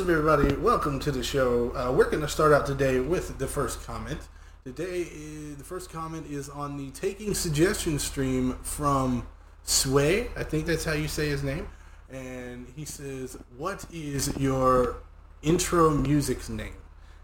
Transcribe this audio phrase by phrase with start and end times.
[0.00, 0.56] Up, everybody?
[0.56, 1.76] Welcome to the show.
[1.76, 4.18] Uh, we're going to start out today with the first comment.
[4.64, 9.26] Today, is, the first comment is on the Taking Suggestions stream from
[9.62, 10.28] Sway.
[10.38, 11.68] I think that's how you say his name.
[12.10, 15.02] And he says, what is your
[15.42, 16.76] intro music's name?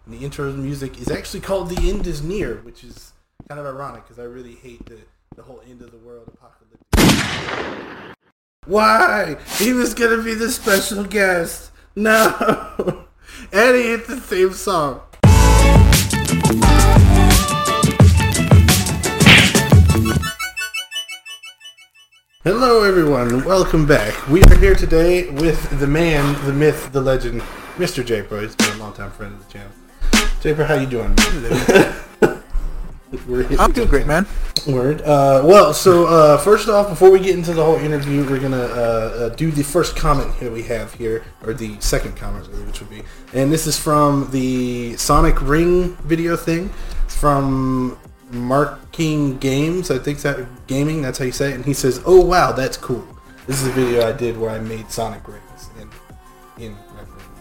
[0.04, 3.14] And the intro music is actually called The End is Near, which is
[3.48, 4.98] kind of ironic because I really hate the,
[5.34, 8.16] the whole end of the world apocalyptic.
[8.66, 9.38] Why?
[9.56, 11.72] He was going to be the special guest.
[11.98, 13.06] No.
[13.52, 15.00] Eddie hit the theme song.
[22.44, 23.42] Hello, everyone.
[23.46, 24.28] Welcome back.
[24.28, 27.40] We are here today with the man, the myth, the legend,
[27.78, 28.04] Mr.
[28.04, 28.42] Japer.
[28.42, 29.72] He's been a long time friend of the channel.
[30.42, 31.16] Japer, how you doing?
[33.58, 34.26] I'm doing great, man.
[34.66, 35.02] Word.
[35.02, 38.56] Uh, well, so uh, first off, before we get into the whole interview, we're gonna
[38.56, 42.80] uh, uh do the first comment that we have here, or the second comment, which
[42.80, 43.02] would be,
[43.32, 46.70] and this is from the Sonic Ring video thing.
[47.04, 47.98] It's from
[48.30, 51.02] Marking Games, I think that gaming.
[51.02, 51.54] That's how you say it.
[51.54, 53.06] And he says, "Oh wow, that's cool.
[53.46, 55.88] This is a video I did where I made Sonic rings in
[56.64, 56.76] in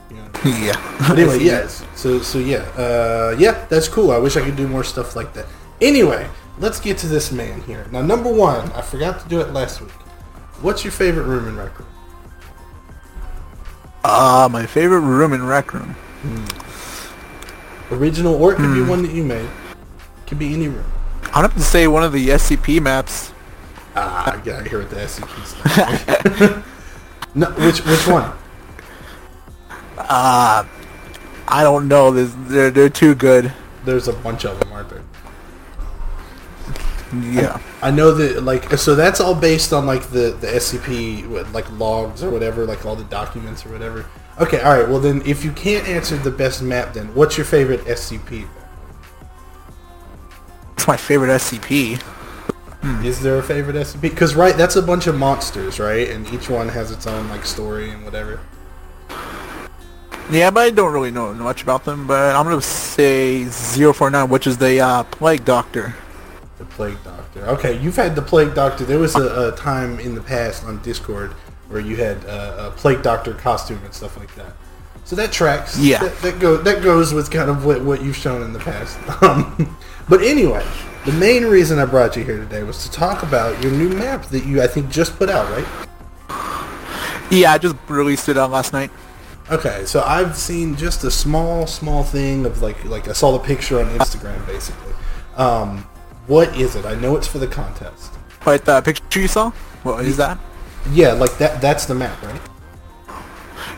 [0.09, 0.29] you know.
[0.45, 0.97] Yeah.
[1.07, 1.83] But anyway, yes.
[1.95, 4.11] So so yeah, uh, yeah, that's cool.
[4.11, 5.45] I wish I could do more stuff like that.
[5.81, 6.27] Anyway,
[6.59, 7.85] let's get to this man here.
[7.91, 9.91] Now, number one, I forgot to do it last week.
[10.61, 11.87] What's your favorite room in Rec Room?
[14.03, 15.95] Ah, uh, my favorite room in Rec Room.
[16.21, 17.93] Hmm.
[17.93, 19.45] Original, or it could be one that you made.
[19.45, 20.85] It could be any room.
[21.33, 23.33] I'd have to say one of the SCP maps.
[23.95, 26.65] Ah, I gotta hear what the SCP stuff.
[27.35, 28.31] no, which which one?
[29.97, 30.65] Uh,
[31.47, 32.11] I don't know.
[32.11, 33.53] they're they're too good.
[33.83, 35.03] There's a bunch of them, aren't there?
[37.23, 37.59] Yeah.
[37.81, 41.69] I, I know that like so that's all based on like the the SCP like
[41.79, 44.05] logs or whatever, like all the documents or whatever.
[44.39, 44.87] Okay, all right.
[44.87, 48.47] Well then, if you can't answer the best map, then what's your favorite SCP?
[50.73, 52.01] It's my favorite SCP.
[52.81, 53.03] Hmm.
[53.05, 54.01] Is there a favorite SCP?
[54.01, 56.09] Because right, that's a bunch of monsters, right?
[56.09, 58.39] And each one has its own like story and whatever.
[60.31, 62.05] Yeah, but I don't really know much about them.
[62.07, 65.95] But I'm gonna say 049, which is the uh, Plague Doctor.
[66.57, 67.45] The Plague Doctor.
[67.47, 68.85] Okay, you've had the Plague Doctor.
[68.85, 71.31] There was a, a time in the past on Discord
[71.67, 74.53] where you had uh, a Plague Doctor costume and stuff like that.
[75.03, 75.77] So that tracks.
[75.77, 75.99] Yeah.
[75.99, 78.97] That, that, go, that goes with kind of what, what you've shown in the past.
[79.21, 79.77] Um,
[80.07, 80.63] but anyway,
[81.05, 84.25] the main reason I brought you here today was to talk about your new map
[84.25, 85.87] that you, I think, just put out, right?
[87.31, 88.91] Yeah, I just released it out last night.
[89.49, 93.43] Okay, so I've seen just a small, small thing of like, like I saw the
[93.43, 94.93] picture on Instagram, basically.
[95.37, 95.87] Um,
[96.27, 96.85] what is it?
[96.85, 98.13] I know it's for the contest.
[98.43, 99.51] But the picture you saw?
[99.83, 100.37] What is that?
[100.91, 101.61] Yeah, like that.
[101.61, 102.41] That's the map, right?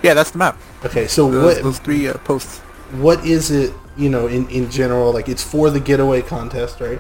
[0.04, 0.58] Yeah, that's the map.
[0.86, 1.64] Okay, so those, what?
[1.64, 2.60] Those three uh, posts.
[3.00, 3.74] What is it?
[3.98, 7.00] You know, in in general, like it's for the getaway contest, right?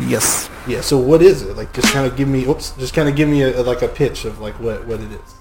[0.00, 0.48] Yes.
[0.66, 0.80] Yeah.
[0.80, 1.56] So what is it?
[1.56, 2.46] Like, just kind of give me.
[2.46, 2.70] Oops.
[2.76, 5.34] Just kind of give me a, like a pitch of like what what it is.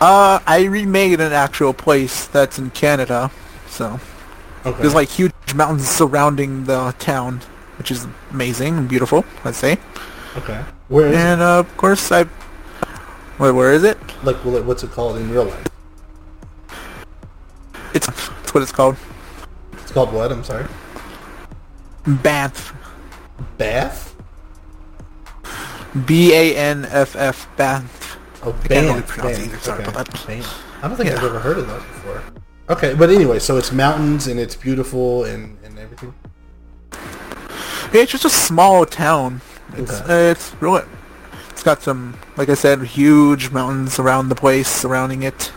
[0.00, 3.30] Uh, I remade an actual place that's in Canada,
[3.66, 3.98] so
[4.66, 4.82] Okay.
[4.82, 7.40] There's like huge mountains surrounding the town,
[7.78, 9.78] which is amazing and beautiful, let's say.
[10.36, 10.64] Okay.
[10.88, 12.24] Where is and, uh, of course, I...
[13.38, 13.98] Wait, where is it?
[14.24, 15.66] Like, what's it called in real life?
[17.94, 18.96] It's, it's what it's called.
[19.72, 20.32] It's called what?
[20.32, 20.66] I'm sorry?
[22.06, 22.74] Banff.
[23.58, 24.14] Bath?
[26.06, 28.18] B-A-N-F-F, Banff.
[28.42, 28.64] Oh, Banff.
[28.64, 29.48] I can't really pronounce Banff.
[29.48, 29.90] either, sorry okay.
[29.90, 30.26] about that.
[30.26, 30.62] Banff.
[30.82, 31.16] I don't think yeah.
[31.16, 32.22] I've ever heard of that before.
[32.68, 36.12] Okay, but anyway, so it's mountains and it's beautiful and, and everything.
[37.92, 39.40] Yeah, it's just a small town.
[39.76, 40.28] It's okay.
[40.28, 40.82] uh, it's really
[41.50, 45.52] it's got some like I said, huge mountains around the place, surrounding it,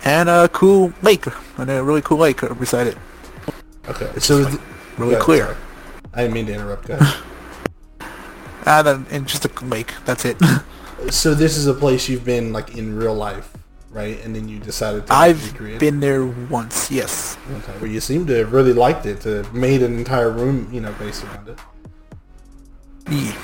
[0.00, 1.24] and a cool lake,
[1.56, 2.98] and a really cool lake beside it.
[3.88, 4.60] Okay, so like
[4.98, 5.46] really clear.
[5.46, 5.56] Sorry.
[6.12, 6.88] I didn't mean to interrupt.
[6.88, 7.16] guys.
[8.66, 9.94] Ah, then and just a lake.
[10.04, 10.36] That's it.
[11.10, 13.52] so this is a place you've been like in real life
[13.92, 14.22] right?
[14.24, 17.36] And then you decided to I've recreate been there once, yes.
[17.58, 17.78] Okay.
[17.80, 19.20] Well, you seem to have really liked it.
[19.22, 21.58] To have made an entire room, you know, based around it.
[23.10, 23.36] Yeah.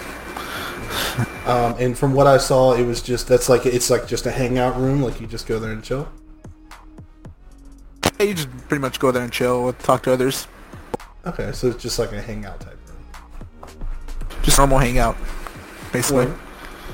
[1.47, 4.31] um, and from what I saw, it was just that's like it's like just a
[4.31, 5.03] hangout room.
[5.03, 6.09] Like you just go there and chill.
[8.19, 10.49] Yeah, you just pretty much go there and chill, talk to others.
[11.27, 13.71] Okay, so it's just like a hangout type room.
[14.43, 15.17] Just normal hangout,
[15.93, 16.27] basically.
[16.27, 16.39] Well,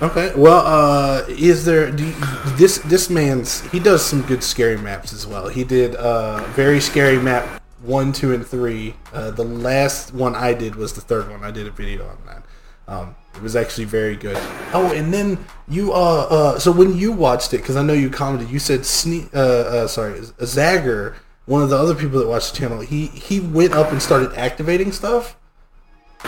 [0.04, 0.34] Okay.
[0.36, 2.12] Well, uh, is there you,
[2.58, 5.48] this this man's he does some good scary maps as well.
[5.48, 8.96] He did uh, very scary map one, two, and three.
[9.14, 11.42] Uh, the last one I did was the third one.
[11.42, 12.44] I did a video on that.
[12.86, 14.36] Um, It was actually very good.
[14.74, 18.10] Oh, and then you uh uh so when you watched it, because I know you
[18.10, 21.14] commented, you said Sne- uh, uh sorry Zagger,
[21.46, 24.34] one of the other people that watched the channel, he he went up and started
[24.34, 25.36] activating stuff.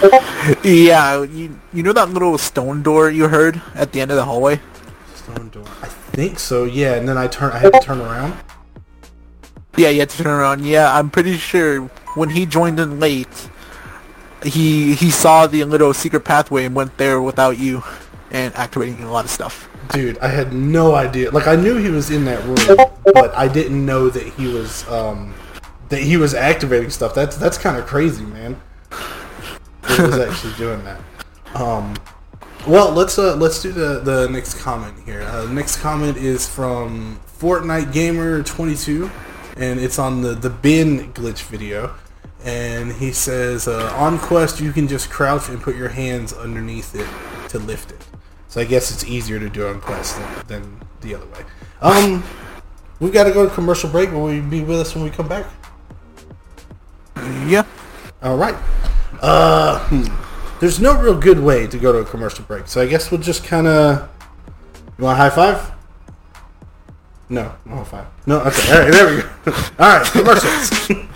[0.63, 4.25] Yeah, you you know that little stone door you heard at the end of the
[4.25, 4.61] hallway?
[5.15, 5.65] Stone door.
[5.83, 6.65] I think so.
[6.65, 7.53] Yeah, and then I turn.
[7.53, 8.35] I had to turn around.
[9.77, 10.65] Yeah, you had to turn around.
[10.65, 11.83] Yeah, I'm pretty sure
[12.15, 13.49] when he joined in late,
[14.43, 17.83] he he saw the little secret pathway and went there without you
[18.31, 19.69] and activating a lot of stuff.
[19.93, 21.31] Dude, I had no idea.
[21.31, 24.87] Like I knew he was in that room, but I didn't know that he was
[24.89, 25.35] um
[25.89, 27.15] that he was activating stuff.
[27.15, 28.61] That's that's kind of crazy, man.
[29.89, 31.01] Was actually doing that.
[31.55, 31.95] Um,
[32.67, 35.23] well, let's uh let's do the the next comment here.
[35.23, 39.11] Uh, the next comment is from Fortnite Gamer 22,
[39.57, 41.95] and it's on the the bin glitch video.
[42.45, 46.95] And he says, uh, on Quest, you can just crouch and put your hands underneath
[46.95, 47.09] it
[47.49, 48.07] to lift it.
[48.49, 51.41] So I guess it's easier to do on Quest than, than the other way.
[51.81, 52.23] Um,
[53.01, 54.13] we've got to go to commercial break.
[54.13, 55.47] Will you be with us when we come back?
[57.47, 57.65] Yeah.
[58.23, 58.57] All right.
[59.21, 60.59] Uh, hmm.
[60.61, 63.21] There's no real good way to go to a commercial break, so I guess we'll
[63.21, 64.09] just kind of.
[64.99, 65.73] You want a high five?
[67.29, 68.07] No, no high five.
[68.27, 68.73] No, okay.
[68.73, 69.29] All right, there we go.
[69.79, 71.07] All right, commercials.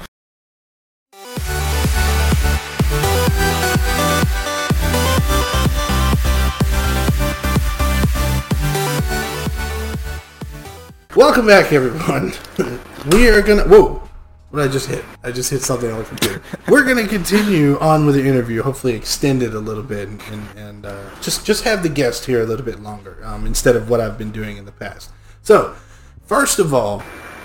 [11.17, 12.32] Welcome back, everyone.
[13.12, 13.64] we are gonna.
[13.64, 14.09] Whoa!
[14.50, 15.05] What I just hit?
[15.23, 16.43] I just hit something on the computer.
[16.69, 18.62] We're gonna continue on with the interview.
[18.62, 22.25] Hopefully, extend it a little bit and, and, and uh, just just have the guest
[22.25, 25.11] here a little bit longer um, instead of what I've been doing in the past.
[25.43, 25.76] So,
[26.25, 27.00] first of all,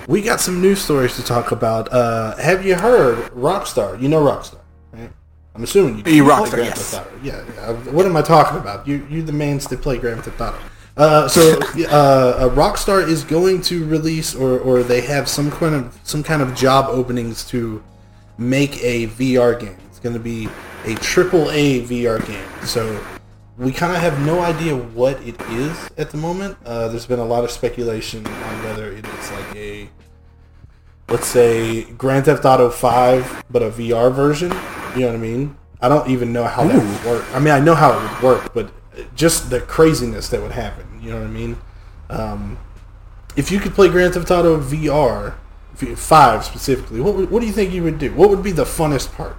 [0.08, 1.94] we got some news stories to talk about.
[1.94, 4.02] Uh, have you heard Rockstar?
[4.02, 4.62] You know Rockstar,
[4.92, 5.12] right?
[5.54, 6.12] I'm assuming you.
[6.12, 7.00] You play Rockstar, yes.
[7.22, 7.74] Yeah, yeah.
[7.92, 8.88] What am I talking about?
[8.88, 10.58] You you the mains that play Grand Theft Auto.
[10.98, 15.76] Uh, so uh, uh, Rockstar is going to release, or, or they have some kind
[15.76, 17.84] of some kind of job openings to
[18.38, 19.78] make a VR game.
[19.90, 20.48] It's going to be
[20.86, 22.48] a triple A VR game.
[22.66, 23.04] So
[23.58, 26.58] we kind of have no idea what it is at the moment.
[26.66, 29.90] Uh, there's been a lot of speculation on whether it is like a
[31.10, 34.52] let's say Grand Theft Auto 5, but a VR version.
[34.96, 35.58] You know what I mean?
[35.82, 37.26] I don't even know how that would work.
[37.36, 38.72] I mean, I know how it would work, but
[39.16, 40.86] just the craziness that would happen.
[41.02, 41.58] You know what I mean?
[42.10, 42.58] Um,
[43.36, 45.36] if you could play Grand Theft Auto VR,
[45.76, 48.14] 5 specifically, what, would- what do you think you would do?
[48.14, 49.36] What would be the funnest part?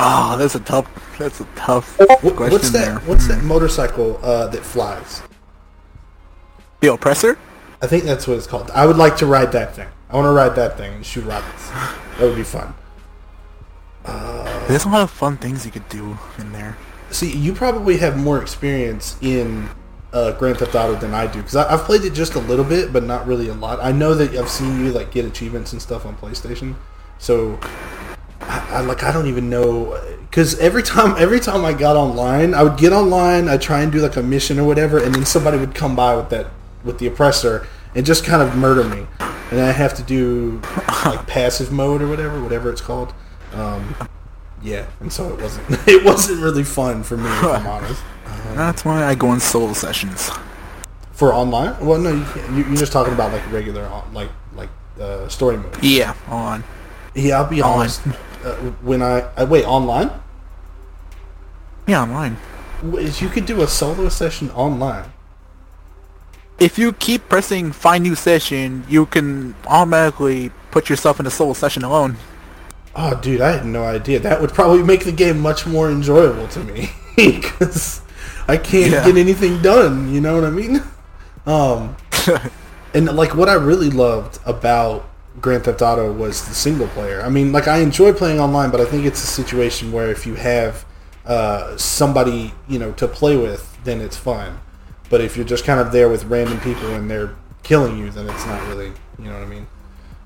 [0.00, 0.88] Oh, that's a tough.
[1.18, 2.84] That's a tough What, question what's that?
[2.84, 2.98] there.
[3.00, 5.22] What's that motorcycle uh, that flies?
[6.80, 7.36] The oppressor?
[7.82, 8.70] I think that's what it's called.
[8.70, 9.88] I would like to ride that thing.
[10.10, 11.70] I want to ride that thing and shoot rockets.
[11.70, 12.72] That would be fun.
[14.68, 16.76] There's a lot of fun things you could do in there.
[17.10, 19.70] See, you probably have more experience in
[20.12, 22.92] uh, Grand Theft Auto than I do because I've played it just a little bit,
[22.92, 23.78] but not really a lot.
[23.82, 26.74] I know that I've seen you like get achievements and stuff on PlayStation,
[27.18, 27.58] so
[28.42, 32.52] I, I like I don't even know because every time every time I got online,
[32.52, 35.24] I would get online, I'd try and do like a mission or whatever, and then
[35.24, 36.48] somebody would come by with that
[36.84, 39.06] with the oppressor and just kind of murder me,
[39.50, 40.60] and I have to do
[41.06, 43.14] like passive mode or whatever, whatever it's called.
[43.52, 43.94] Um,
[44.62, 48.02] yeah, and so it wasn't it wasn't really fun for me if I'm honest.
[48.54, 50.30] That's why I go on solo sessions.
[51.12, 51.74] For online?
[51.84, 52.52] Well, no, you can't.
[52.52, 54.70] You, you're just talking about like regular, like like
[55.00, 55.76] uh, story mode.
[55.82, 56.62] Yeah, on.
[57.14, 57.80] Yeah, I'll be Online.
[57.80, 58.02] honest.
[58.44, 60.10] Uh, when I, I wait online,
[61.86, 62.36] Yeah, online.
[62.82, 65.10] You could do a solo session online.
[66.60, 71.52] If you keep pressing find new session, you can automatically put yourself in a solo
[71.54, 72.16] session alone.
[72.96, 74.18] Oh, dude, I had no idea.
[74.18, 78.00] That would probably make the game much more enjoyable to me because
[78.48, 79.04] I can't Yeah.
[79.04, 80.12] get anything done.
[80.12, 80.82] You know what I mean?
[81.46, 81.96] Um,
[82.94, 85.08] and like what I really loved about
[85.40, 87.20] Grand Theft Auto was the single player.
[87.22, 90.26] I mean, like I enjoy playing online, but I think it's a situation where if
[90.26, 90.84] you have
[91.24, 94.58] uh, somebody you know to play with, then it's fun.
[95.10, 98.28] But if you're just kind of there with random people and they're killing you, then
[98.28, 98.92] it's not really.
[99.18, 99.66] You know what I mean?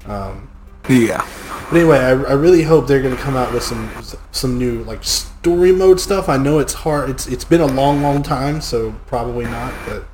[0.06, 0.48] Um,
[0.88, 1.26] Yeah.
[1.70, 3.90] but anyway, I, I really hope they're going to come out with some
[4.30, 6.28] some new like story mode stuff.
[6.28, 7.10] I know it's hard.
[7.10, 9.72] It's it's been a long, long time, so probably not.
[9.86, 10.04] But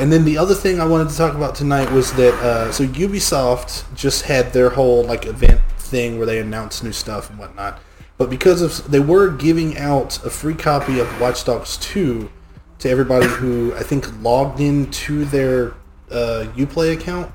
[0.00, 2.86] and then the other thing I wanted to talk about tonight was that uh, so
[2.86, 7.80] Ubisoft just had their whole like event thing where they announced new stuff and whatnot.
[8.18, 12.30] But because of they were giving out a free copy of Watch Dogs 2
[12.78, 15.74] to everybody who I think logged into their
[16.10, 17.32] uh, UPlay account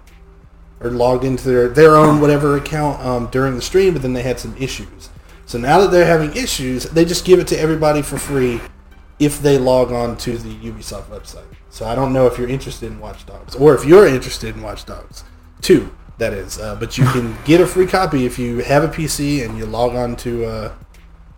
[0.81, 4.23] or logged into their, their own whatever account um, during the stream, but then they
[4.23, 5.09] had some issues.
[5.45, 8.61] So now that they're having issues, they just give it to everybody for free
[9.19, 11.45] if they log on to the Ubisoft website.
[11.69, 14.61] So I don't know if you're interested in Watch Dogs or if you're interested in
[14.61, 15.23] Watch Dogs
[15.61, 16.59] 2, that is.
[16.59, 19.65] Uh, but you can get a free copy if you have a PC and you
[19.65, 20.73] log on to uh,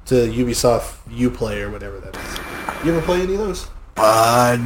[0.05, 2.85] to Ubisoft UPlay or whatever that is.
[2.85, 3.67] You ever play any of those?
[3.97, 4.57] Uh,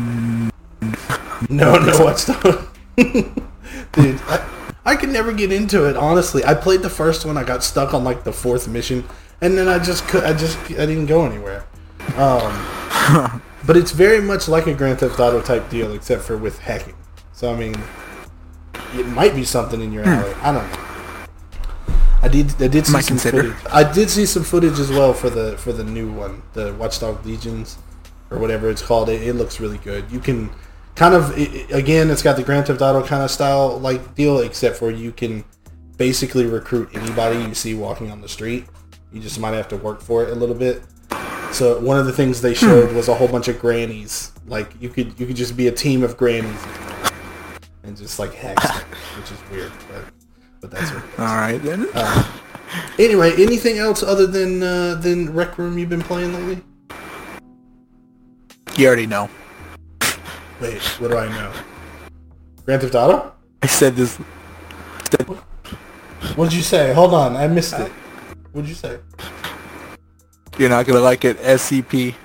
[1.50, 2.67] No, no Watch Dogs.
[2.98, 4.56] Dude, I,
[4.88, 5.98] I could never get into it.
[5.98, 7.38] Honestly, I played the first one.
[7.38, 9.03] I got stuck on like the fourth mission,
[9.41, 10.24] and then I just could.
[10.24, 11.65] I just I didn't go anywhere.
[12.15, 16.60] Um, but it's very much like a Grand Theft Auto type deal, except for with
[16.60, 16.96] hacking.
[17.34, 17.75] So I mean,
[18.94, 20.34] it might be something in your alley.
[20.36, 20.79] I don't know.
[22.22, 22.62] I did.
[22.62, 23.53] I did see Might some consider.
[23.53, 23.72] footage.
[23.74, 27.25] I did see some footage as well for the for the new one, the Watchdog
[27.25, 27.77] Legions,
[28.32, 29.10] or whatever it's called.
[29.10, 30.10] It, it looks really good.
[30.10, 30.50] You can
[30.98, 31.38] kind of
[31.72, 35.12] again, it's got the Grand Theft Auto kind of style like deal, except for you
[35.12, 35.46] can
[35.96, 38.66] basically recruit anybody you see walking on the street.
[39.13, 40.84] You just might have to work for it a little bit.
[41.51, 44.34] So one of the things they showed was a whole bunch of grannies.
[44.48, 46.60] Like you could you could just be a team of grannies
[47.84, 48.84] and just like hack stuff,
[49.18, 50.04] which is weird, but
[50.60, 51.04] but that's what.
[51.04, 51.20] It is.
[51.20, 51.88] all right then.
[53.00, 56.63] Anyway, anything else other than uh, than Rec Room you've been playing lately?
[58.75, 59.30] you already know.
[60.61, 61.51] Wait, what do I know?
[62.65, 63.33] Grand Theft Auto?
[63.61, 64.17] I said this.
[66.35, 66.93] What did you say?
[66.93, 67.91] Hold on, I missed it.
[68.51, 68.99] What did you say?
[70.57, 71.37] You're not gonna like it.
[71.39, 72.15] SCP.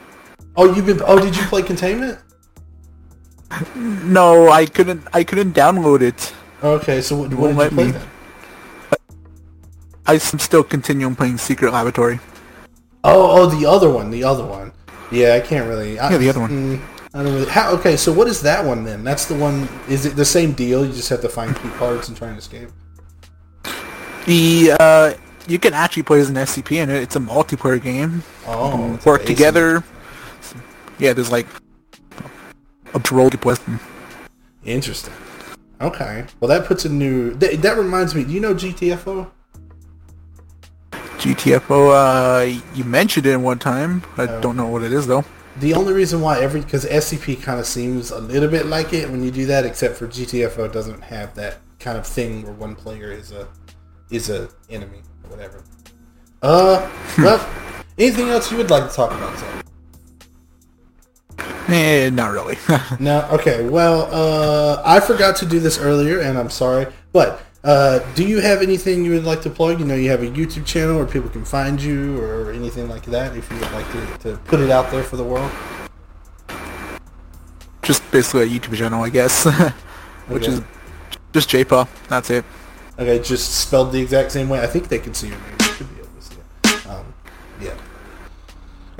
[0.56, 1.00] Oh, you've been.
[1.04, 2.18] Oh, did you play Containment?
[3.76, 5.06] No, I couldn't.
[5.12, 6.32] I couldn't download it.
[6.64, 7.92] Okay, so what, what won't did you let play me.
[7.92, 8.08] then?
[10.06, 12.18] I'm still continuing playing Secret Laboratory.
[13.04, 14.72] Oh, oh, the other one, the other one.
[15.10, 15.98] Yeah, I can't really.
[15.98, 16.50] I, Yeah, the other one.
[16.78, 17.50] mm, I don't really.
[17.50, 19.04] How, okay, so what is that one then?
[19.04, 19.68] That's the one.
[19.88, 20.84] Is it the same deal?
[20.86, 22.68] You just have to find key cards and try and escape.
[24.26, 25.14] The uh,
[25.46, 27.02] you can actually play as an SCP in it.
[27.02, 28.22] It's a multiplayer game.
[28.46, 29.26] Oh, Work amazing.
[29.36, 29.84] together.
[30.98, 31.46] Yeah, there's like
[32.94, 33.78] a role question.
[34.64, 35.12] Interesting.
[35.80, 36.24] Okay.
[36.40, 37.34] Well, that puts a new.
[37.34, 38.24] That, that reminds me.
[38.24, 39.28] Do you know GTFO?
[40.92, 41.92] GTFO.
[41.92, 44.02] Uh, you mentioned it one time.
[44.16, 44.40] I Oh.
[44.40, 45.24] don't know what it is though.
[45.58, 49.10] The only reason why every because SCP kind of seems a little bit like it
[49.10, 52.74] when you do that, except for GTFO doesn't have that kind of thing where one
[52.74, 53.48] player is a
[54.10, 55.62] is a enemy or whatever.
[56.42, 57.48] Uh, well,
[57.98, 59.38] anything else you would like to talk about?
[59.38, 59.64] Zach?
[61.68, 62.56] Eh, not really.
[63.00, 63.28] No.
[63.32, 63.66] Okay.
[63.68, 66.86] Well, uh, I forgot to do this earlier, and I'm sorry.
[67.12, 69.78] But uh, do you have anything you would like to plug?
[69.80, 73.04] You know, you have a YouTube channel where people can find you, or anything like
[73.06, 73.36] that.
[73.36, 75.50] If you would like to, to put it out there for the world.
[77.82, 79.44] just basically a YouTube channel, I guess,
[80.28, 80.52] which Okay.
[80.52, 80.62] is
[81.32, 81.88] just JPA.
[82.08, 82.44] That's it.
[82.98, 84.60] Okay, just spelled the exact same way.
[84.62, 85.56] I think they can see your name.
[85.58, 86.86] They should be able to see it.
[86.88, 87.14] Um,
[87.60, 87.74] yeah.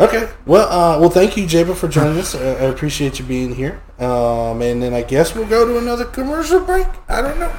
[0.01, 0.29] Okay.
[0.47, 2.35] Well, uh, well, thank you, Jaba, for joining us.
[2.35, 3.83] I, I appreciate you being here.
[3.99, 6.87] Um, and then I guess we'll go to another commercial break.
[7.09, 7.53] I don't know.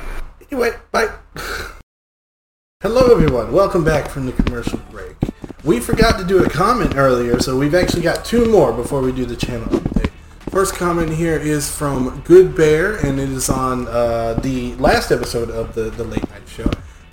[0.54, 1.12] Anyway, bye.
[2.84, 3.52] Hello, everyone.
[3.52, 5.16] Welcome back from the commercial break.
[5.64, 9.12] We forgot to do a comment earlier, so we've actually got two more before we
[9.12, 10.12] do the channel update.
[10.52, 15.50] First comment here is from Good Bear, and it is on uh, the last episode
[15.50, 16.70] of the, the Late Night Show.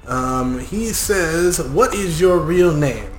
[0.07, 3.11] Um, he says, What is your real name?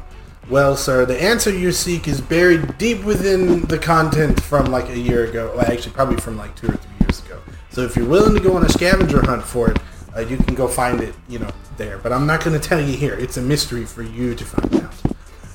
[0.52, 5.00] Well, sir, the answer you seek is buried deep within the content from like a
[5.00, 5.52] year ago.
[5.56, 7.40] Well, actually, probably from like two or three years ago.
[7.72, 9.80] So if you're willing to go on a scavenger hunt for it,
[10.16, 11.98] uh, you can go find it, you know, there.
[11.98, 13.14] But I'm not going to tell you here.
[13.14, 14.94] It's a mystery for you to find out.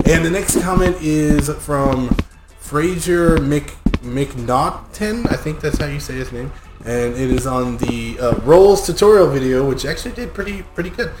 [0.05, 2.15] And the next comment is from
[2.59, 5.29] Fraser Mc McNaughton.
[5.31, 6.51] I think that's how you say his name.
[6.85, 11.11] And it is on the uh, Rolls tutorial video, which actually did pretty pretty good.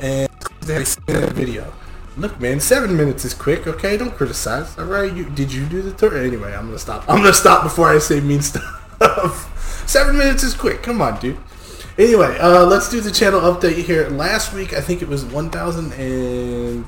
[0.00, 0.30] And
[0.62, 1.72] they that video.
[2.16, 3.66] Look, man, seven minutes is quick.
[3.66, 4.78] Okay, don't criticize.
[4.78, 6.26] All right, you did you do the tutorial?
[6.26, 7.04] Anyway, I'm gonna stop.
[7.08, 9.84] I'm gonna stop before I say mean stuff.
[9.86, 10.82] seven minutes is quick.
[10.82, 11.38] Come on, dude.
[11.98, 14.08] Anyway, uh, let's do the channel update here.
[14.08, 16.84] Last week, I think it was 1,000 and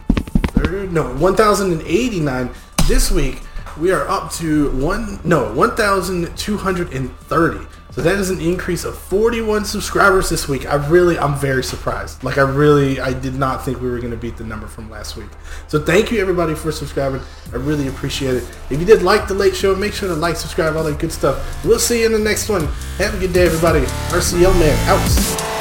[0.93, 2.51] no, 1,089.
[2.87, 3.41] This week,
[3.79, 7.67] we are up to one, no, 1,230.
[7.93, 10.67] So that is an increase of 41 subscribers this week.
[10.67, 12.25] I really, I'm very surprised.
[12.25, 14.89] Like I really, I did not think we were going to beat the number from
[14.89, 15.29] last week.
[15.69, 17.21] So thank you everybody for subscribing.
[17.53, 18.45] I really appreciate it.
[18.71, 21.13] If you did like the late show, make sure to like, subscribe, all that good
[21.13, 21.63] stuff.
[21.67, 22.67] We'll see you in the next one.
[22.97, 23.81] Have a good day, everybody.
[24.11, 25.52] RCL man out.